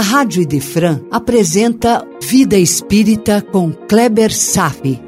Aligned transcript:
a 0.00 0.02
Rádio 0.02 0.40
Idefran 0.40 1.02
apresenta 1.10 2.02
Vida 2.22 2.56
Espírita 2.56 3.42
com 3.42 3.70
Kleber 3.70 4.32
Safi. 4.32 4.98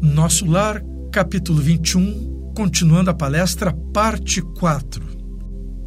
Nosso 0.00 0.46
Lar, 0.46 0.84
capítulo 1.10 1.60
21, 1.60 2.52
continuando 2.54 3.10
a 3.10 3.14
palestra, 3.14 3.72
parte 3.92 4.40
4. 4.40 5.04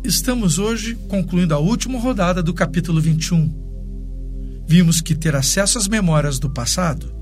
Estamos 0.03 0.59
hoje 0.59 0.95
concluindo 1.07 1.55
a 1.55 1.57
última 1.57 1.97
rodada 1.97 2.43
do 2.43 2.53
capítulo 2.53 2.99
21. 2.99 3.49
Vimos 4.67 4.99
que 4.99 5.15
ter 5.15 5.37
acesso 5.37 5.77
às 5.77 5.87
memórias 5.87 6.37
do 6.37 6.49
passado, 6.49 7.20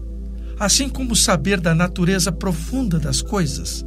assim 0.59 0.89
como 0.89 1.15
saber 1.15 1.59
da 1.59 1.73
natureza 1.73 2.31
profunda 2.31 2.99
das 2.99 3.21
coisas, 3.21 3.85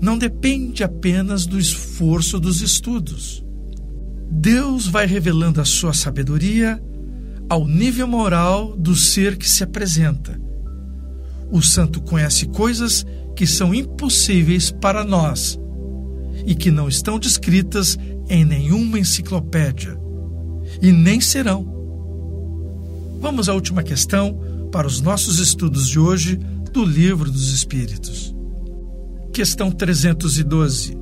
não 0.00 0.16
depende 0.16 0.82
apenas 0.82 1.46
do 1.46 1.58
esforço 1.58 2.40
dos 2.40 2.62
estudos. 2.62 3.44
Deus 4.30 4.86
vai 4.86 5.06
revelando 5.06 5.60
a 5.60 5.64
sua 5.64 5.92
sabedoria 5.92 6.82
ao 7.48 7.66
nível 7.66 8.06
moral 8.06 8.76
do 8.76 8.96
ser 8.96 9.36
que 9.36 9.48
se 9.48 9.62
apresenta 9.62 10.40
o 11.50 11.60
santo 11.60 12.00
conhece 12.00 12.46
coisas 12.46 13.04
que 13.34 13.46
são 13.46 13.74
impossíveis 13.74 14.70
para 14.70 15.04
nós 15.04 15.58
e 16.46 16.54
que 16.54 16.70
não 16.70 16.88
estão 16.88 17.18
descritas 17.18 17.98
em 18.28 18.44
nenhuma 18.44 18.98
enciclopédia 18.98 19.98
e 20.80 20.92
nem 20.92 21.20
serão. 21.20 21.68
Vamos 23.20 23.48
à 23.48 23.54
última 23.54 23.82
questão 23.82 24.40
para 24.70 24.86
os 24.86 25.00
nossos 25.00 25.38
estudos 25.38 25.88
de 25.88 25.98
hoje 25.98 26.36
do 26.72 26.84
Livro 26.84 27.30
dos 27.30 27.52
Espíritos. 27.52 28.34
Questão 29.32 29.70
312. 29.70 30.96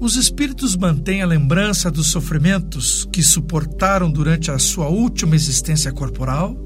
Os 0.00 0.16
espíritos 0.16 0.76
mantêm 0.76 1.22
a 1.22 1.26
lembrança 1.26 1.90
dos 1.90 2.06
sofrimentos 2.06 3.06
que 3.12 3.22
suportaram 3.22 4.10
durante 4.10 4.50
a 4.50 4.58
sua 4.58 4.88
última 4.88 5.34
existência 5.34 5.92
corporal? 5.92 6.56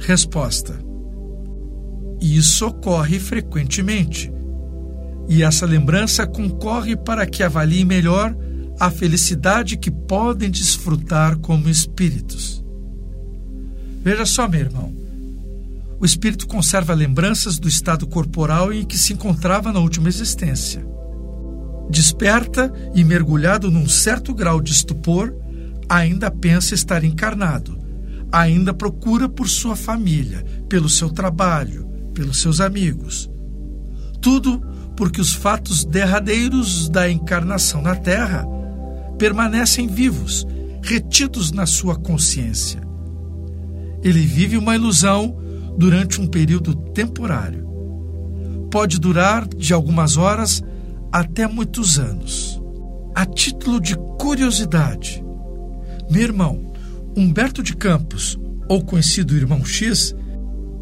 Resposta: 0.00 0.86
isso 2.20 2.66
ocorre 2.66 3.18
frequentemente. 3.18 4.32
E 5.28 5.42
essa 5.42 5.66
lembrança 5.66 6.26
concorre 6.26 6.96
para 6.96 7.26
que 7.26 7.42
avaliem 7.42 7.84
melhor 7.84 8.36
a 8.78 8.90
felicidade 8.90 9.76
que 9.76 9.90
podem 9.90 10.50
desfrutar 10.50 11.38
como 11.38 11.68
espíritos. 11.68 12.55
Veja 14.06 14.24
só, 14.24 14.46
meu 14.46 14.60
irmão. 14.60 14.94
O 15.98 16.06
espírito 16.06 16.46
conserva 16.46 16.94
lembranças 16.94 17.58
do 17.58 17.66
estado 17.66 18.06
corporal 18.06 18.72
em 18.72 18.84
que 18.84 18.96
se 18.96 19.12
encontrava 19.12 19.72
na 19.72 19.80
última 19.80 20.08
existência. 20.08 20.86
Desperta 21.90 22.72
e, 22.94 23.02
mergulhado 23.02 23.68
num 23.68 23.88
certo 23.88 24.32
grau 24.32 24.60
de 24.60 24.70
estupor, 24.70 25.34
ainda 25.88 26.30
pensa 26.30 26.72
estar 26.72 27.02
encarnado, 27.02 27.76
ainda 28.30 28.72
procura 28.72 29.28
por 29.28 29.48
sua 29.48 29.74
família, 29.74 30.44
pelo 30.68 30.88
seu 30.88 31.10
trabalho, 31.10 31.84
pelos 32.14 32.40
seus 32.40 32.60
amigos. 32.60 33.28
Tudo 34.20 34.62
porque 34.96 35.20
os 35.20 35.34
fatos 35.34 35.84
derradeiros 35.84 36.88
da 36.88 37.10
encarnação 37.10 37.82
na 37.82 37.96
Terra 37.96 38.46
permanecem 39.18 39.88
vivos, 39.88 40.46
retidos 40.80 41.50
na 41.50 41.66
sua 41.66 41.96
consciência. 41.96 42.85
Ele 44.06 44.20
vive 44.20 44.56
uma 44.56 44.76
ilusão 44.76 45.36
durante 45.76 46.20
um 46.20 46.28
período 46.28 46.76
temporário. 46.92 47.66
Pode 48.70 49.00
durar 49.00 49.48
de 49.48 49.74
algumas 49.74 50.16
horas 50.16 50.62
até 51.10 51.48
muitos 51.48 51.98
anos. 51.98 52.62
A 53.16 53.26
título 53.26 53.80
de 53.80 53.96
curiosidade, 54.16 55.24
meu 56.08 56.22
irmão 56.22 56.72
Humberto 57.16 57.64
de 57.64 57.74
Campos, 57.74 58.38
ou 58.68 58.80
conhecido 58.84 59.36
Irmão 59.36 59.64
X, 59.64 60.14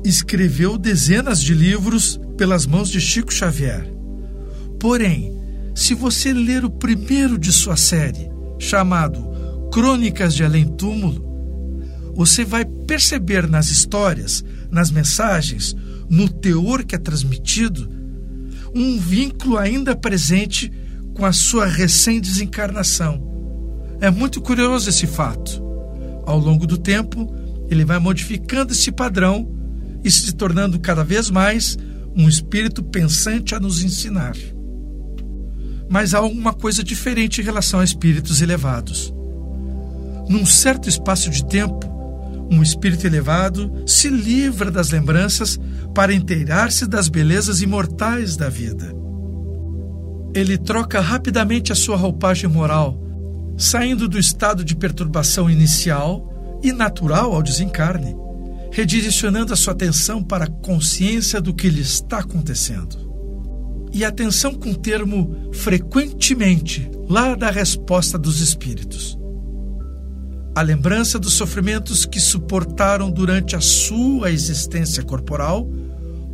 escreveu 0.05 0.77
dezenas 0.77 1.41
de 1.41 1.55
livros 1.55 2.21
pelas 2.37 2.67
mãos 2.67 2.91
de 2.91 3.01
Chico 3.01 3.33
Xavier. 3.33 3.91
Porém, 4.79 5.35
se 5.75 5.95
você 5.95 6.31
ler 6.31 6.62
o 6.62 6.71
primeiro 6.71 7.39
de 7.39 7.51
sua 7.51 7.75
série, 7.77 8.31
chamado 8.59 9.27
Crônicas 9.73 10.35
de 10.35 10.45
Além 10.45 10.67
Túmulo, 10.67 11.34
você 12.15 12.45
vai 12.45 12.65
perceber 12.65 13.49
nas 13.49 13.69
histórias, 13.69 14.45
nas 14.71 14.91
mensagens, 14.91 15.77
no 16.09 16.29
teor 16.29 16.85
que 16.85 16.95
é 16.95 16.99
transmitido, 16.99 17.89
um 18.75 18.99
vínculo 18.99 19.57
ainda 19.57 19.95
presente 19.95 20.71
com 21.15 21.25
a 21.25 21.33
sua 21.33 21.67
recém-desencarnação. 21.67 23.23
É 24.01 24.11
muito 24.11 24.41
curioso 24.41 24.91
esse 24.91 25.07
fato. 25.07 25.63
Ao 26.27 26.39
longo 26.39 26.67
do 26.67 26.77
tempo, 26.77 27.33
ele 27.71 27.85
vai 27.85 27.99
modificando 27.99 28.73
esse 28.73 28.91
padrão 28.91 29.49
e 30.03 30.11
se 30.11 30.33
tornando 30.33 30.79
cada 30.79 31.05
vez 31.05 31.31
mais 31.31 31.79
um 32.17 32.29
espírito 32.29 32.83
pensante 32.83 33.55
a 33.55 33.61
nos 33.61 33.83
ensinar. 33.83 34.37
Mas 35.89 36.15
há 36.15 36.19
alguma 36.19 36.53
coisa 36.53 36.83
diferente 36.83 37.41
em 37.41 37.45
relação 37.45 37.81
a 37.81 37.85
espíritos 37.85 38.41
elevados. 38.41 39.13
Num 40.29 40.47
certo 40.47 40.89
espaço 40.89 41.31
de 41.31 41.45
tempo, 41.45 41.94
um 42.50 42.62
espírito 42.62 43.06
elevado 43.06 43.72
se 43.87 44.09
livra 44.09 44.71
das 44.71 44.91
lembranças 44.91 45.59
para 45.94 46.12
inteirar-se 46.15 46.87
das 46.87 47.09
belezas 47.09 47.62
imortais 47.62 48.37
da 48.37 48.49
vida. 48.49 48.94
Ele 50.34 50.59
troca 50.59 51.00
rapidamente 51.00 51.72
a 51.72 51.75
sua 51.75 51.97
roupagem 51.97 52.49
moral, 52.49 53.00
saindo 53.56 54.09
do 54.09 54.19
estado 54.19 54.65
de 54.65 54.75
perturbação 54.75 55.49
inicial 55.49 56.60
e 56.62 56.72
natural 56.72 57.32
ao 57.32 57.43
desencarne 57.43 58.25
redirecionando 58.75 59.53
a 59.53 59.56
sua 59.56 59.72
atenção 59.72 60.21
para 60.21 60.47
a 60.47 60.50
consciência 60.50 61.41
do 61.41 61.55
que 61.55 61.71
lhe 61.71 61.81
está 61.81 62.19
acontecendo. 62.19 62.99
E 63.93 64.05
atenção 64.05 64.53
com 64.53 64.72
o 64.72 64.76
termo 64.76 65.53
frequentemente, 65.53 66.91
lá 67.09 67.37
da 67.37 67.53
resposta 67.53 68.19
dos 68.19 68.41
espíritos. 68.41 69.16
A 70.55 70.63
lembrança 70.63 71.19
dos 71.19 71.35
sofrimentos 71.35 72.07
que 72.07 72.21
suportaram 72.21 73.11
durante 73.11 73.57
a 73.57 73.61
sua 73.61 74.31
existência 74.31 75.03
corporal 75.03 75.69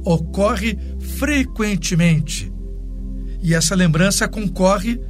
ocorre 0.04 0.78
frequentemente. 1.18 2.52
E 3.42 3.54
essa 3.54 3.74
lembrança 3.74 4.28
concorre 4.28 5.00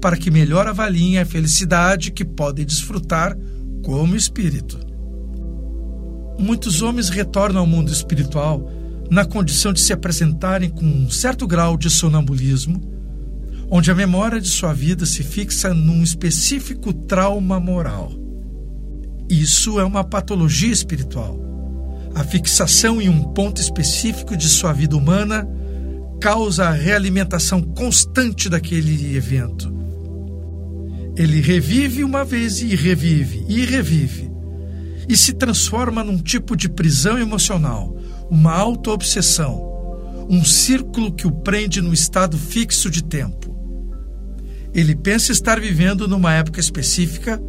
para 0.00 0.16
que 0.16 0.30
melhor 0.30 0.66
avaliem 0.66 1.18
a 1.18 1.26
felicidade 1.26 2.10
que 2.10 2.24
podem 2.24 2.64
desfrutar 2.64 3.36
como 3.84 4.16
espírito 4.16 4.86
muitos 6.38 6.82
homens 6.82 7.08
retornam 7.08 7.60
ao 7.60 7.66
mundo 7.66 7.90
espiritual 7.90 8.70
na 9.10 9.24
condição 9.24 9.72
de 9.72 9.80
se 9.80 9.92
apresentarem 9.92 10.68
com 10.68 10.84
um 10.84 11.10
certo 11.10 11.46
grau 11.46 11.76
de 11.76 11.88
sonambulismo, 11.88 12.80
onde 13.70 13.90
a 13.90 13.94
memória 13.94 14.40
de 14.40 14.48
sua 14.48 14.72
vida 14.72 15.06
se 15.06 15.22
fixa 15.22 15.72
num 15.72 16.02
específico 16.02 16.92
trauma 16.92 17.60
moral. 17.60 18.25
Isso 19.28 19.80
é 19.80 19.84
uma 19.84 20.04
patologia 20.04 20.72
espiritual. 20.72 21.38
A 22.14 22.24
fixação 22.24 23.02
em 23.02 23.08
um 23.08 23.22
ponto 23.22 23.60
específico 23.60 24.36
de 24.36 24.48
sua 24.48 24.72
vida 24.72 24.96
humana 24.96 25.46
causa 26.20 26.66
a 26.66 26.72
realimentação 26.72 27.60
constante 27.60 28.48
daquele 28.48 29.16
evento. 29.16 29.74
Ele 31.16 31.40
revive 31.40 32.04
uma 32.04 32.24
vez 32.24 32.60
e 32.62 32.74
revive 32.74 33.44
e 33.48 33.64
revive 33.64 34.30
e 35.08 35.16
se 35.16 35.32
transforma 35.32 36.02
num 36.02 36.18
tipo 36.18 36.56
de 36.56 36.68
prisão 36.68 37.18
emocional, 37.18 37.96
uma 38.30 38.52
auto-obsessão, 38.52 40.26
um 40.28 40.44
círculo 40.44 41.12
que 41.12 41.26
o 41.26 41.32
prende 41.32 41.80
no 41.80 41.92
estado 41.92 42.36
fixo 42.36 42.90
de 42.90 43.04
tempo. 43.04 43.54
Ele 44.74 44.94
pensa 44.94 45.32
estar 45.32 45.60
vivendo 45.60 46.08
numa 46.08 46.34
época 46.34 46.60
específica 46.60 47.40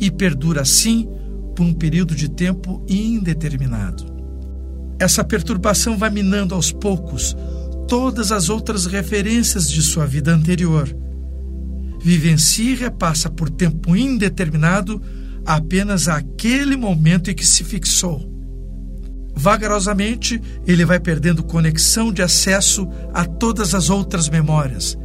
e 0.00 0.10
perdura 0.10 0.62
assim 0.62 1.08
por 1.56 1.64
um 1.64 1.72
período 1.72 2.14
de 2.14 2.28
tempo 2.28 2.84
indeterminado. 2.86 4.14
Essa 4.98 5.24
perturbação 5.24 5.96
vai 5.96 6.10
minando 6.10 6.54
aos 6.54 6.70
poucos 6.70 7.34
todas 7.88 8.30
as 8.30 8.48
outras 8.48 8.84
referências 8.86 9.70
de 9.70 9.80
sua 9.82 10.06
vida 10.06 10.32
anterior. 10.32 10.94
Vivencia 12.00 12.72
e 12.72 12.74
repassa 12.74 13.30
por 13.30 13.48
tempo 13.48 13.96
indeterminado 13.96 15.00
apenas 15.44 16.08
aquele 16.08 16.76
momento 16.76 17.30
em 17.30 17.34
que 17.34 17.46
se 17.46 17.64
fixou. 17.64 18.32
Vagarosamente, 19.34 20.40
ele 20.66 20.84
vai 20.84 20.98
perdendo 20.98 21.42
conexão 21.42 22.12
de 22.12 22.22
acesso 22.22 22.88
a 23.12 23.24
todas 23.24 23.74
as 23.74 23.90
outras 23.90 24.28
memórias, 24.28 24.96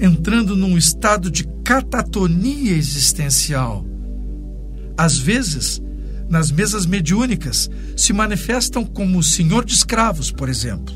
entrando 0.00 0.56
num 0.56 0.76
estado 0.76 1.30
de 1.30 1.44
catatonia 1.64 2.72
existencial. 2.72 3.86
Às 4.96 5.16
vezes, 5.16 5.80
nas 6.28 6.50
mesas 6.50 6.84
mediúnicas, 6.84 7.70
se 7.96 8.12
manifestam 8.12 8.84
como 8.84 9.18
o 9.18 9.22
senhor 9.22 9.64
de 9.64 9.72
escravos, 9.72 10.30
por 10.30 10.48
exemplo, 10.48 10.94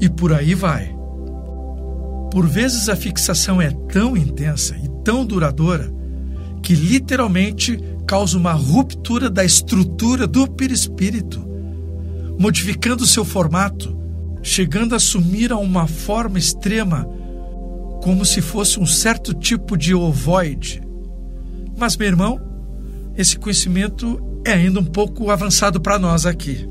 e 0.00 0.08
por 0.08 0.32
aí 0.32 0.54
vai. 0.54 0.94
Por 2.30 2.46
vezes 2.46 2.88
a 2.88 2.94
fixação 2.94 3.60
é 3.60 3.70
tão 3.92 4.16
intensa 4.16 4.76
e 4.76 4.88
tão 5.04 5.26
duradoura 5.26 5.92
que 6.62 6.74
literalmente 6.74 7.78
causa 8.06 8.38
uma 8.38 8.52
ruptura 8.52 9.28
da 9.28 9.44
estrutura 9.44 10.26
do 10.26 10.48
perispírito, 10.48 11.44
modificando 12.38 13.06
seu 13.06 13.24
formato, 13.24 13.96
chegando 14.42 14.94
a 14.94 14.96
assumir 14.96 15.52
a 15.52 15.56
uma 15.56 15.86
forma 15.86 16.38
extrema, 16.38 17.06
como 18.02 18.24
se 18.24 18.40
fosse 18.40 18.78
um 18.78 18.86
certo 18.86 19.34
tipo 19.34 19.76
de 19.76 19.94
ovoide. 19.94 20.82
Mas, 21.76 21.96
meu 21.96 22.08
irmão, 22.08 22.40
esse 23.16 23.38
conhecimento 23.38 24.20
é 24.44 24.52
ainda 24.52 24.80
um 24.80 24.84
pouco 24.84 25.30
avançado 25.30 25.80
para 25.80 25.98
nós 25.98 26.26
aqui. 26.26 26.66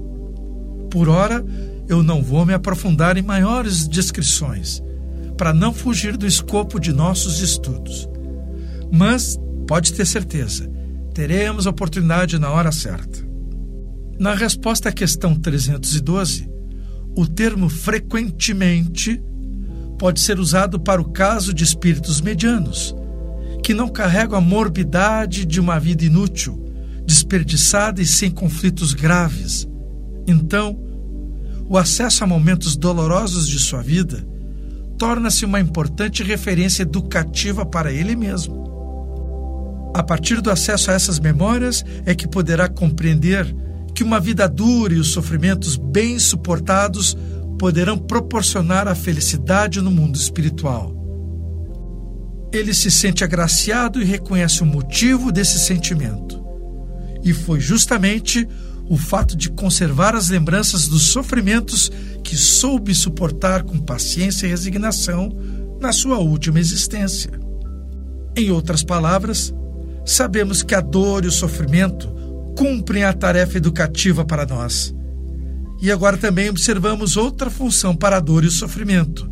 Por 0.89 1.07
ora, 1.07 1.45
eu 1.87 2.03
não 2.03 2.21
vou 2.21 2.45
me 2.45 2.53
aprofundar 2.53 3.17
em 3.17 3.21
maiores 3.21 3.87
descrições 3.87 4.81
para 5.37 5.53
não 5.53 5.73
fugir 5.73 6.17
do 6.17 6.27
escopo 6.27 6.79
de 6.79 6.91
nossos 6.91 7.39
estudos. 7.41 8.09
Mas 8.91 9.37
pode 9.67 9.93
ter 9.93 10.05
certeza, 10.05 10.69
teremos 11.13 11.65
oportunidade 11.65 12.37
na 12.37 12.49
hora 12.49 12.71
certa. 12.71 13.27
Na 14.19 14.33
resposta 14.33 14.89
à 14.89 14.91
questão 14.91 15.33
312, 15.33 16.49
o 17.15 17.25
termo 17.25 17.69
frequentemente 17.69 19.21
pode 19.97 20.19
ser 20.19 20.39
usado 20.39 20.79
para 20.79 21.01
o 21.01 21.11
caso 21.11 21.53
de 21.53 21.63
espíritos 21.63 22.21
medianos, 22.21 22.95
que 23.69 23.73
não 23.75 23.87
carregam 23.87 24.35
a 24.35 24.41
morbidade 24.41 25.45
de 25.45 25.59
uma 25.59 25.79
vida 25.79 26.03
inútil, 26.03 26.59
desperdiçada 27.05 28.01
e 28.01 28.05
sem 28.05 28.31
conflitos 28.31 28.95
graves. 28.95 29.69
Então, 30.25 30.75
o 31.67 31.77
acesso 31.77 32.23
a 32.23 32.27
momentos 32.27 32.75
dolorosos 32.75 33.47
de 33.47 33.59
sua 33.59 33.83
vida 33.83 34.27
torna-se 34.97 35.45
uma 35.45 35.59
importante 35.59 36.23
referência 36.23 36.81
educativa 36.81 37.63
para 37.63 37.91
ele 37.91 38.15
mesmo. 38.15 39.91
A 39.93 40.01
partir 40.01 40.41
do 40.41 40.49
acesso 40.49 40.89
a 40.89 40.95
essas 40.95 41.19
memórias 41.19 41.85
é 42.07 42.15
que 42.15 42.27
poderá 42.27 42.67
compreender 42.67 43.55
que 43.93 44.03
uma 44.03 44.19
vida 44.19 44.49
dura 44.49 44.95
e 44.95 44.97
os 44.97 45.09
sofrimentos 45.09 45.77
bem 45.77 46.17
suportados 46.17 47.15
poderão 47.59 47.99
proporcionar 47.99 48.87
a 48.87 48.95
felicidade 48.95 49.79
no 49.79 49.91
mundo 49.91 50.15
espiritual. 50.15 50.98
Ele 52.51 52.73
se 52.73 52.89
sente 52.89 53.23
agraciado 53.23 54.01
e 54.01 54.05
reconhece 54.05 54.63
o 54.63 54.65
motivo 54.65 55.31
desse 55.31 55.59
sentimento. 55.59 56.43
E 57.23 57.33
foi 57.33 57.59
justamente 57.59 58.47
o 58.89 58.97
fato 58.97 59.37
de 59.37 59.51
conservar 59.51 60.15
as 60.15 60.29
lembranças 60.29 60.87
dos 60.87 61.03
sofrimentos 61.03 61.91
que 62.23 62.35
soube 62.35 62.95
suportar 62.95 63.63
com 63.63 63.77
paciência 63.77 64.47
e 64.47 64.49
resignação 64.49 65.29
na 65.79 65.91
sua 65.91 66.17
última 66.17 66.59
existência. 66.59 67.31
Em 68.35 68.49
outras 68.49 68.83
palavras, 68.83 69.53
sabemos 70.03 70.63
que 70.63 70.73
a 70.73 70.81
dor 70.81 71.23
e 71.23 71.27
o 71.27 71.31
sofrimento 71.31 72.09
cumprem 72.57 73.03
a 73.03 73.13
tarefa 73.13 73.57
educativa 73.57 74.25
para 74.25 74.45
nós. 74.45 74.93
E 75.81 75.91
agora 75.91 76.17
também 76.17 76.49
observamos 76.49 77.15
outra 77.15 77.49
função 77.49 77.95
para 77.95 78.17
a 78.17 78.19
dor 78.19 78.43
e 78.43 78.47
o 78.47 78.51
sofrimento. 78.51 79.29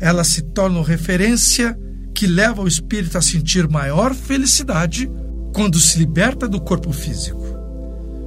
Elas 0.00 0.28
se 0.28 0.42
tornam 0.42 0.82
referência 0.82 1.76
que 2.18 2.26
leva 2.26 2.62
o 2.62 2.66
espírito 2.66 3.16
a 3.16 3.22
sentir 3.22 3.68
maior 3.68 4.12
felicidade 4.12 5.08
quando 5.54 5.78
se 5.78 6.00
liberta 6.00 6.48
do 6.48 6.60
corpo 6.60 6.92
físico. 6.92 7.40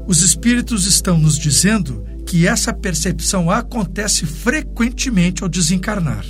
Os 0.07 0.21
espíritos 0.21 0.85
estão 0.85 1.17
nos 1.17 1.37
dizendo 1.37 2.01
que 2.25 2.47
essa 2.47 2.73
percepção 2.73 3.51
acontece 3.51 4.25
frequentemente 4.25 5.43
ao 5.43 5.49
desencarnar. 5.49 6.23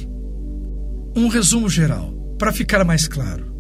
Um 1.16 1.28
resumo 1.28 1.70
geral, 1.70 2.12
para 2.40 2.52
ficar 2.52 2.84
mais 2.84 3.08
claro. 3.08 3.54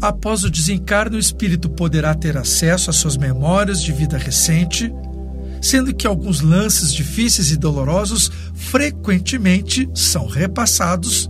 Após 0.00 0.42
o 0.42 0.50
desencarne, 0.50 1.16
o 1.16 1.20
espírito 1.20 1.68
poderá 1.68 2.14
ter 2.14 2.38
acesso 2.38 2.88
às 2.88 2.96
suas 2.96 3.18
memórias 3.18 3.82
de 3.82 3.92
vida 3.92 4.16
recente, 4.16 4.90
sendo 5.60 5.94
que 5.94 6.06
alguns 6.06 6.40
lances 6.40 6.94
difíceis 6.94 7.50
e 7.50 7.58
dolorosos 7.58 8.30
frequentemente 8.54 9.90
são 9.94 10.26
repassados, 10.26 11.28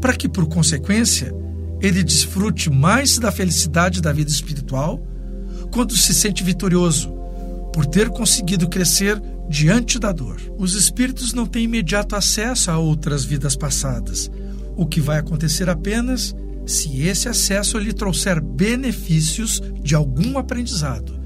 para 0.00 0.14
que, 0.14 0.28
por 0.28 0.46
consequência, 0.46 1.34
ele 1.80 2.02
desfrute 2.02 2.70
mais 2.70 3.18
da 3.18 3.32
felicidade 3.32 4.00
da 4.00 4.12
vida 4.12 4.30
espiritual 4.30 5.02
quando 5.70 5.96
se 5.96 6.12
sente 6.12 6.42
vitorioso, 6.42 7.12
por 7.72 7.86
ter 7.86 8.10
conseguido 8.10 8.68
crescer 8.68 9.20
diante 9.48 9.98
da 9.98 10.12
dor. 10.12 10.40
Os 10.58 10.74
espíritos 10.74 11.32
não 11.32 11.46
têm 11.46 11.64
imediato 11.64 12.16
acesso 12.16 12.70
a 12.70 12.78
outras 12.78 13.24
vidas 13.24 13.56
passadas, 13.56 14.30
o 14.76 14.86
que 14.86 15.00
vai 15.00 15.18
acontecer 15.18 15.68
apenas 15.68 16.34
se 16.66 17.02
esse 17.02 17.28
acesso 17.28 17.78
lhe 17.78 17.92
trouxer 17.92 18.40
benefícios 18.40 19.60
de 19.82 19.94
algum 19.94 20.38
aprendizado 20.38 21.18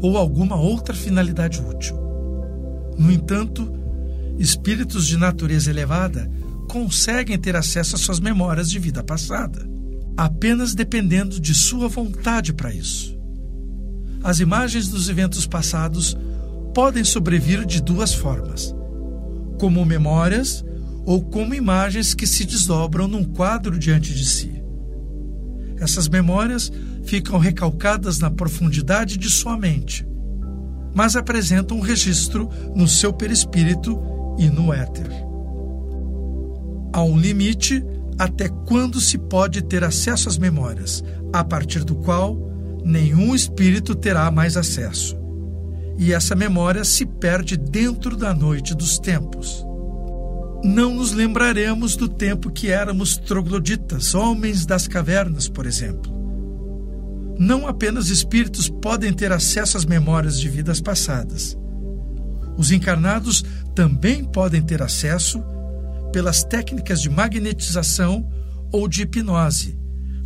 ou 0.00 0.16
alguma 0.16 0.56
outra 0.56 0.94
finalidade 0.94 1.60
útil. 1.60 1.96
No 2.98 3.10
entanto, 3.10 3.70
espíritos 4.38 5.06
de 5.06 5.16
natureza 5.16 5.70
elevada 5.70 6.30
conseguem 6.84 7.38
ter 7.38 7.56
acesso 7.56 7.96
às 7.96 8.02
suas 8.02 8.20
memórias 8.20 8.70
de 8.70 8.78
vida 8.78 9.02
passada, 9.02 9.68
apenas 10.16 10.74
dependendo 10.74 11.40
de 11.40 11.54
sua 11.54 11.88
vontade 11.88 12.52
para 12.52 12.74
isso 12.74 13.16
as 14.26 14.40
imagens 14.40 14.88
dos 14.88 15.08
eventos 15.08 15.46
passados 15.46 16.16
podem 16.74 17.04
sobrevir 17.04 17.64
de 17.64 17.80
duas 17.80 18.12
formas: 18.12 18.74
como 19.60 19.84
memórias 19.84 20.64
ou 21.04 21.22
como 21.22 21.54
imagens 21.54 22.12
que 22.12 22.26
se 22.26 22.44
desdobram 22.44 23.06
num 23.06 23.22
quadro 23.22 23.78
diante 23.78 24.12
de 24.12 24.24
si. 24.24 24.60
Essas 25.78 26.08
memórias 26.08 26.72
ficam 27.04 27.38
recalcadas 27.38 28.18
na 28.18 28.28
profundidade 28.28 29.16
de 29.16 29.30
sua 29.30 29.56
mente, 29.56 30.04
mas 30.92 31.14
apresentam 31.14 31.76
um 31.76 31.80
registro 31.80 32.50
no 32.74 32.88
seu 32.88 33.12
perispírito 33.12 33.96
e 34.36 34.48
no 34.48 34.72
éter. 34.72 35.25
Há 36.96 37.02
um 37.02 37.18
limite 37.18 37.84
até 38.18 38.48
quando 38.48 39.02
se 39.02 39.18
pode 39.18 39.60
ter 39.60 39.84
acesso 39.84 40.30
às 40.30 40.38
memórias, 40.38 41.04
a 41.30 41.44
partir 41.44 41.84
do 41.84 41.94
qual 41.94 42.38
nenhum 42.82 43.34
espírito 43.34 43.94
terá 43.94 44.30
mais 44.30 44.56
acesso. 44.56 45.14
E 45.98 46.14
essa 46.14 46.34
memória 46.34 46.84
se 46.84 47.04
perde 47.04 47.54
dentro 47.54 48.16
da 48.16 48.32
noite 48.32 48.74
dos 48.74 48.98
tempos. 48.98 49.62
Não 50.64 50.94
nos 50.94 51.12
lembraremos 51.12 51.96
do 51.96 52.08
tempo 52.08 52.50
que 52.50 52.70
éramos 52.70 53.18
trogloditas, 53.18 54.14
homens 54.14 54.64
das 54.64 54.88
cavernas, 54.88 55.50
por 55.50 55.66
exemplo. 55.66 56.10
Não 57.38 57.66
apenas 57.66 58.08
espíritos 58.08 58.70
podem 58.70 59.12
ter 59.12 59.32
acesso 59.32 59.76
às 59.76 59.84
memórias 59.84 60.40
de 60.40 60.48
vidas 60.48 60.80
passadas. 60.80 61.58
Os 62.56 62.72
encarnados 62.72 63.44
também 63.74 64.24
podem 64.24 64.62
ter 64.62 64.80
acesso 64.80 65.44
pelas 66.16 66.42
técnicas 66.42 67.02
de 67.02 67.10
magnetização 67.10 68.26
ou 68.72 68.88
de 68.88 69.02
hipnose, 69.02 69.78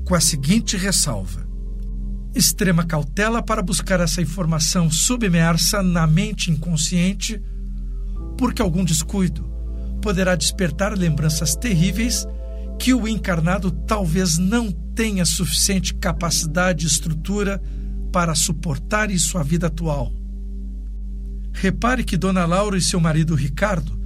com 0.04 0.14
a 0.14 0.20
seguinte 0.20 0.76
ressalva: 0.76 1.44
extrema 2.32 2.84
cautela 2.84 3.42
para 3.42 3.60
buscar 3.60 3.98
essa 3.98 4.22
informação 4.22 4.88
submersa 4.88 5.82
na 5.82 6.06
mente 6.06 6.48
inconsciente, 6.48 7.42
porque 8.38 8.62
algum 8.62 8.84
descuido 8.84 9.42
poderá 10.00 10.36
despertar 10.36 10.96
lembranças 10.96 11.56
terríveis 11.56 12.24
que 12.78 12.94
o 12.94 13.08
encarnado 13.08 13.72
talvez 13.72 14.38
não 14.38 14.70
tenha 14.70 15.24
suficiente 15.24 15.92
capacidade 15.92 16.84
e 16.84 16.88
estrutura 16.88 17.60
para 18.12 18.36
suportar 18.36 19.10
em 19.10 19.18
sua 19.18 19.42
vida 19.42 19.66
atual. 19.66 20.12
Repare 21.52 22.04
que 22.04 22.16
Dona 22.16 22.46
Laura 22.46 22.78
e 22.78 22.80
seu 22.80 23.00
marido 23.00 23.34
Ricardo 23.34 23.99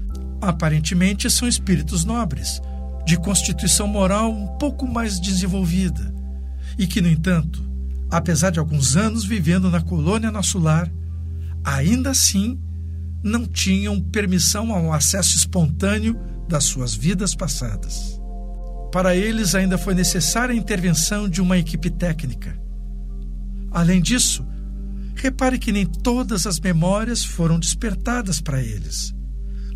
aparentemente 0.49 1.31
são 1.31 1.49
espíritos 1.49 2.05
nobres, 2.05 2.61
de 3.05 3.17
constituição 3.19 3.87
moral 3.87 4.33
um 4.33 4.47
pouco 4.59 4.87
mais 4.87 5.21
desenvolvida, 5.21 6.15
e 6.79 6.87
que, 6.87 7.01
no 7.01 7.09
entanto, 7.09 7.63
apesar 8.11 8.51
de 8.51 8.59
alguns 8.59 8.97
anos 8.97 9.25
vivendo 9.25 9.71
na 9.71 9.81
colônia 9.81 10.31
nosso 10.31 10.59
lar, 10.59 10.91
ainda 11.65 12.11
assim 12.11 12.59
não 13.23 13.47
tinham 13.47 14.01
permissão 14.01 14.73
ao 14.73 14.93
acesso 14.93 15.37
espontâneo 15.37 16.19
das 16.49 16.65
suas 16.65 16.95
vidas 16.95 17.35
passadas. 17.35 18.21
Para 18.93 19.17
eles 19.17 19.55
ainda 19.55 19.77
foi 19.77 19.95
necessária 19.95 20.55
a 20.55 20.57
intervenção 20.57 21.29
de 21.29 21.41
uma 21.41 21.59
equipe 21.59 21.91
técnica. 21.91 22.57
Além 23.71 24.01
disso, 24.01 24.47
repare 25.17 25.59
que 25.59 25.73
nem 25.73 25.87
todas 25.87 26.47
as 26.47 26.61
memórias 26.61 27.25
foram 27.25 27.59
despertadas 27.59 28.41
para 28.41 28.63
eles, 28.63 29.15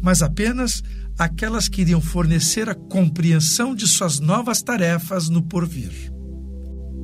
mas 0.03 0.23
apenas 0.23 0.83
aquelas 1.19 1.69
que 1.69 1.81
iriam 1.83 2.01
fornecer 2.01 2.69
a 2.69 2.75
compreensão 2.75 3.75
de 3.75 3.87
suas 3.87 4.21
novas 4.21 4.63
tarefas 4.63 5.29
no 5.29 5.43
porvir. 5.43 6.13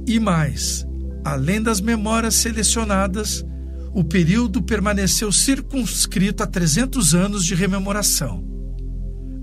E 0.06 0.20
mais, 0.20 0.86
Além 1.24 1.62
das 1.62 1.80
memórias 1.80 2.34
selecionadas, 2.34 3.44
o 3.94 4.04
período 4.04 4.62
permaneceu 4.62 5.32
circunscrito 5.32 6.42
a 6.42 6.46
300 6.46 7.14
anos 7.14 7.46
de 7.46 7.54
rememoração. 7.54 8.44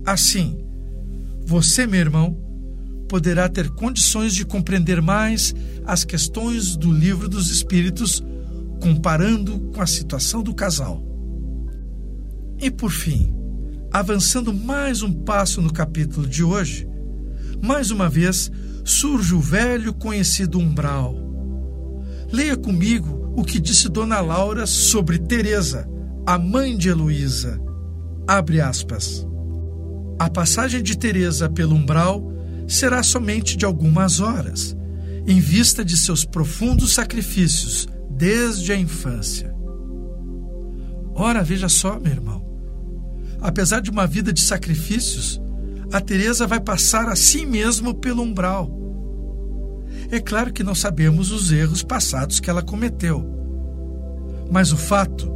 Assim, 0.06 0.64
você, 1.44 1.88
meu 1.88 2.00
irmão, 2.00 2.38
poderá 3.10 3.50
ter 3.50 3.72
condições 3.72 4.36
de 4.36 4.46
compreender 4.46 5.02
mais 5.02 5.56
as 5.84 6.04
questões 6.04 6.78
do 6.78 6.92
livro 6.92 7.28
dos 7.28 7.50
Espíritos, 7.50 8.22
comparando 8.80 9.60
com 9.74 9.82
a 9.82 9.88
situação 9.88 10.44
do 10.44 10.54
casal. 10.54 11.04
E 12.60 12.70
por 12.70 12.92
fim, 12.92 13.34
avançando 13.92 14.54
mais 14.54 15.02
um 15.02 15.12
passo 15.12 15.62
no 15.62 15.72
capítulo 15.72 16.26
de 16.26 16.44
hoje, 16.44 16.88
mais 17.62 17.92
uma 17.92 18.10
vez 18.10 18.50
surge 18.86 19.36
o 19.36 19.40
velho 19.40 19.94
conhecido 19.94 20.58
umbral. 20.58 21.16
Leia 22.32 22.56
comigo 22.56 23.34
o 23.36 23.44
que 23.44 23.60
disse 23.60 23.90
Dona 23.90 24.22
Laura 24.22 24.66
sobre 24.66 25.20
Teresa, 25.20 25.88
a 26.26 26.38
mãe 26.38 26.78
de 26.78 26.90
Heloísa. 26.90 27.62
Abre 28.28 28.62
aspas. 28.62 29.28
A 30.18 30.30
passagem 30.30 30.82
de 30.82 30.98
Teresa 30.98 31.50
pelo 31.50 31.76
umbral 31.76 32.32
será 32.68 33.04
somente 33.04 33.58
de 33.58 33.66
algumas 33.66 34.22
horas, 34.22 34.76
em 35.28 35.40
vista 35.40 35.84
de 35.84 35.98
seus 35.98 36.24
profundos 36.24 36.94
sacrifícios 36.94 37.88
desde 38.10 38.72
a 38.72 38.78
infância. 38.78 39.54
Ora, 41.14 41.44
veja 41.44 41.68
só, 41.68 42.00
meu 42.00 42.12
irmão. 42.12 42.41
Apesar 43.42 43.82
de 43.82 43.90
uma 43.90 44.06
vida 44.06 44.32
de 44.32 44.42
sacrifícios, 44.42 45.42
a 45.92 46.00
Teresa 46.00 46.46
vai 46.46 46.60
passar 46.60 47.10
a 47.10 47.16
si 47.16 47.46
mesmo 47.46 47.94
pelo 47.94 48.22
umbral. 48.22 48.72
É 50.12 50.20
claro 50.20 50.54
que 50.54 50.64
não 50.64 50.76
sabemos 50.76 51.32
os 51.32 51.52
erros 51.52 51.84
passados 51.84 52.40
que 52.40 52.50
ela 52.50 52.62
cometeu. 52.62 53.26
Mas 54.52 54.72
o 54.72 54.78
fato 54.78 55.32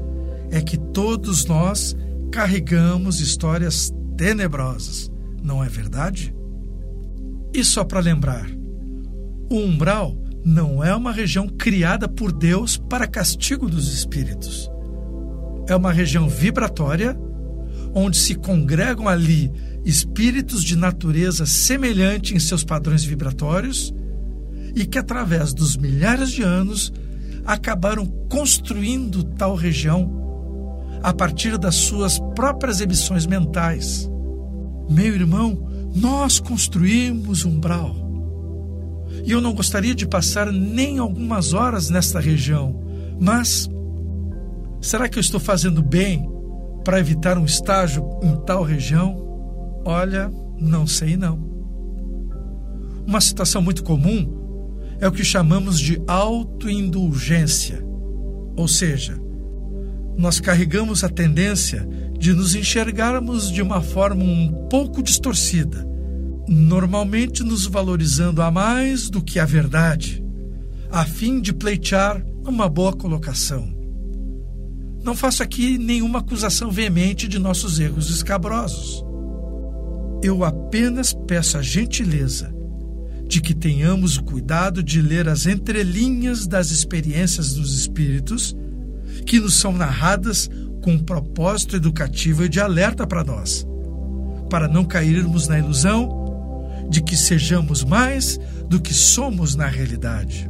é 0.51 0.61
que 0.61 0.77
todos 0.77 1.45
nós 1.45 1.95
carregamos 2.31 3.19
histórias 3.19 3.91
tenebrosas, 4.17 5.11
não 5.41 5.63
é 5.63 5.67
verdade? 5.67 6.35
E 7.53 7.63
só 7.63 7.83
para 7.83 8.01
lembrar, 8.01 8.45
o 9.49 9.55
umbral 9.55 10.17
não 10.43 10.83
é 10.83 10.95
uma 10.95 11.11
região 11.11 11.47
criada 11.47 12.07
por 12.07 12.31
Deus 12.31 12.77
para 12.77 13.07
castigo 13.07 13.67
dos 13.67 13.91
espíritos. 13.93 14.69
É 15.67 15.75
uma 15.75 15.91
região 15.91 16.29
vibratória 16.29 17.17
onde 17.95 18.17
se 18.17 18.35
congregam 18.35 19.07
ali 19.07 19.49
espíritos 19.85 20.61
de 20.61 20.75
natureza 20.75 21.45
semelhante 21.45 22.35
em 22.35 22.39
seus 22.39 22.61
padrões 22.61 23.05
vibratórios 23.05 23.93
e 24.75 24.85
que, 24.85 24.99
através 24.99 25.53
dos 25.53 25.77
milhares 25.77 26.31
de 26.31 26.43
anos, 26.43 26.91
acabaram 27.45 28.05
construindo 28.29 29.23
tal 29.23 29.55
região 29.55 30.23
a 31.01 31.13
partir 31.13 31.57
das 31.57 31.75
suas 31.75 32.19
próprias 32.35 32.81
emissões 32.81 33.25
mentais. 33.25 34.09
Meu 34.89 35.15
irmão, 35.15 35.69
nós 35.95 36.39
construímos 36.39 37.45
umbral. 37.45 37.95
E 39.23 39.31
eu 39.31 39.39
não 39.39 39.53
gostaria 39.53 39.95
de 39.95 40.05
passar 40.05 40.51
nem 40.51 40.99
algumas 40.99 41.53
horas 41.53 41.89
nesta 41.89 42.19
região, 42.19 42.83
mas 43.19 43.69
será 44.81 45.07
que 45.07 45.17
eu 45.17 45.21
estou 45.21 45.39
fazendo 45.39 45.81
bem 45.81 46.34
para 46.85 46.99
evitar 46.99 47.37
um 47.37 47.43
estágio 47.43 48.07
em 48.21 48.37
tal 48.45 48.63
região? 48.63 49.17
Olha, 49.83 50.31
não 50.57 50.85
sei 50.85 51.17
não. 51.17 51.43
Uma 53.05 53.19
situação 53.19 53.61
muito 53.61 53.83
comum 53.83 54.45
é 54.99 55.07
o 55.07 55.11
que 55.11 55.23
chamamos 55.23 55.79
de 55.79 56.01
autoindulgência, 56.07 57.83
ou 58.55 58.67
seja, 58.67 59.19
nós 60.15 60.39
carregamos 60.39 61.03
a 61.03 61.09
tendência 61.09 61.85
de 62.17 62.33
nos 62.33 62.55
enxergarmos 62.55 63.51
de 63.51 63.61
uma 63.61 63.81
forma 63.81 64.23
um 64.23 64.67
pouco 64.69 65.03
distorcida, 65.03 65.85
normalmente 66.47 67.43
nos 67.43 67.65
valorizando 67.65 68.41
a 68.41 68.49
mais 68.49 69.09
do 69.09 69.21
que 69.21 69.39
a 69.39 69.45
verdade, 69.45 70.23
a 70.89 71.03
fim 71.03 71.41
de 71.41 71.51
pleitear 71.51 72.25
uma 72.45 72.69
boa 72.69 72.93
colocação. 72.93 73.74
Não 75.05 75.15
faço 75.15 75.43
aqui 75.43 75.77
nenhuma 75.77 76.17
acusação 76.17 76.71
veemente 76.71 77.27
de 77.27 77.37
nossos 77.37 77.79
erros 77.79 78.09
escabrosos. 78.09 79.05
Eu 80.23 80.43
apenas 80.43 81.13
peço 81.13 81.59
a 81.59 81.61
gentileza 81.61 82.51
de 83.27 83.39
que 83.39 83.53
tenhamos 83.53 84.17
o 84.17 84.23
cuidado 84.23 84.81
de 84.81 84.99
ler 85.03 85.29
as 85.29 85.45
entrelinhas 85.45 86.47
das 86.47 86.71
experiências 86.71 87.53
dos 87.53 87.77
espíritos 87.77 88.57
que 89.27 89.39
nos 89.39 89.53
são 89.53 89.73
narradas 89.73 90.49
com 90.81 90.93
um 90.93 91.03
propósito 91.03 91.75
educativo 91.75 92.43
e 92.43 92.49
de 92.49 92.59
alerta 92.59 93.05
para 93.05 93.23
nós, 93.23 93.63
para 94.49 94.67
não 94.67 94.83
cairmos 94.83 95.47
na 95.47 95.59
ilusão 95.59 96.87
de 96.89 97.03
que 97.03 97.15
sejamos 97.15 97.83
mais 97.83 98.39
do 98.67 98.81
que 98.81 98.93
somos 98.93 99.55
na 99.55 99.67
realidade. 99.67 100.49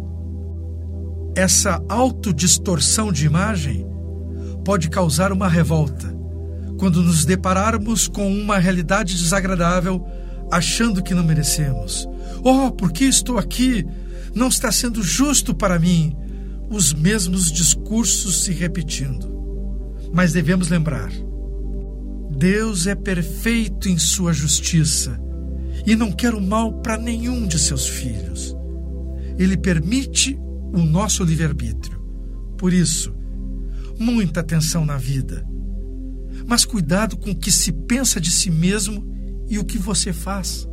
Essa 1.35 1.83
autodistorção 1.89 3.11
de 3.11 3.25
imagem 3.25 3.85
pode 4.65 4.89
causar 4.89 5.31
uma 5.31 5.47
revolta 5.47 6.13
quando 6.77 7.01
nos 7.01 7.23
depararmos 7.23 8.07
com 8.07 8.29
uma 8.29 8.57
realidade 8.57 9.15
desagradável, 9.15 10.05
achando 10.51 11.01
que 11.01 11.13
não 11.13 11.23
merecemos. 11.23 12.07
Oh, 12.43 12.71
por 12.71 12.91
que 12.91 13.05
estou 13.05 13.37
aqui? 13.37 13.85
Não 14.33 14.49
está 14.49 14.71
sendo 14.71 15.01
justo 15.01 15.55
para 15.55 15.79
mim. 15.79 16.13
Os 16.69 16.93
mesmos 16.93 17.51
discursos 17.51 18.43
se 18.43 18.51
repetindo. 18.51 19.33
Mas 20.13 20.33
devemos 20.33 20.67
lembrar: 20.67 21.09
Deus 22.37 22.87
é 22.87 22.95
perfeito 22.95 23.87
em 23.87 23.97
sua 23.97 24.33
justiça 24.33 25.17
e 25.85 25.95
não 25.95 26.11
quer 26.11 26.33
o 26.33 26.41
mal 26.41 26.73
para 26.81 26.97
nenhum 26.97 27.47
de 27.47 27.57
seus 27.57 27.87
filhos. 27.87 28.55
Ele 29.37 29.55
permite 29.55 30.37
o 30.73 30.79
nosso 30.79 31.23
livre-arbítrio. 31.23 32.03
Por 32.57 32.73
isso, 32.73 33.14
muita 33.99 34.39
atenção 34.39 34.85
na 34.85 34.97
vida. 34.97 35.45
Mas 36.47 36.65
cuidado 36.65 37.17
com 37.17 37.31
o 37.31 37.35
que 37.35 37.51
se 37.51 37.71
pensa 37.71 38.19
de 38.19 38.29
si 38.29 38.51
mesmo 38.51 39.05
e 39.47 39.57
o 39.57 39.65
que 39.65 39.77
você 39.77 40.13
faz. 40.13 40.67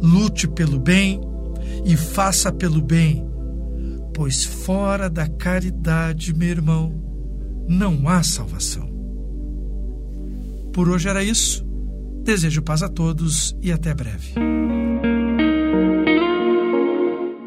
Lute 0.00 0.46
pelo 0.46 0.78
bem 0.78 1.20
e 1.84 1.96
faça 1.96 2.52
pelo 2.52 2.82
bem, 2.82 3.24
pois 4.12 4.44
fora 4.44 5.08
da 5.08 5.26
caridade, 5.26 6.34
meu 6.34 6.48
irmão, 6.48 6.94
não 7.68 8.08
há 8.08 8.22
salvação. 8.22 8.92
Por 10.72 10.88
hoje 10.88 11.08
era 11.08 11.22
isso. 11.22 11.64
Desejo 12.22 12.62
paz 12.62 12.82
a 12.82 12.88
todos 12.88 13.56
e 13.60 13.70
até 13.70 13.94
breve. 13.94 14.34